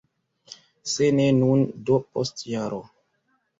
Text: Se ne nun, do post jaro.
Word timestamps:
Se 0.93 1.09
ne 1.19 1.27
nun, 1.41 1.61
do 1.91 2.01
post 2.11 2.43
jaro. 2.57 2.83